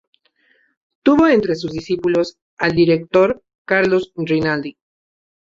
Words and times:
Tuvo 1.03 1.27
entre 1.27 1.53
sus 1.53 1.71
discípulos 1.73 2.39
al 2.57 2.71
director 2.71 3.43
Carlos 3.65 4.11
Rinaldi. 4.15 4.75